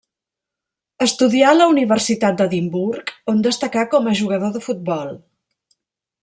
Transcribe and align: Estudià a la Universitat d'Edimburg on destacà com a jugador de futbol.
Estudià 1.05 1.51
a 1.51 1.57
la 1.57 1.67
Universitat 1.73 2.39
d'Edimburg 2.39 3.13
on 3.35 3.45
destacà 3.49 3.85
com 3.93 4.11
a 4.11 4.15
jugador 4.23 4.57
de 4.57 4.65
futbol. 4.71 5.15